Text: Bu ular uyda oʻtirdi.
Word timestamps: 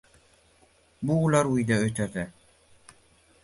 Bu 1.11 1.17
ular 1.27 1.51
uyda 1.57 1.79
oʻtirdi. 1.89 2.27